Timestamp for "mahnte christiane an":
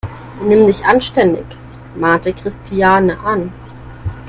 1.95-3.53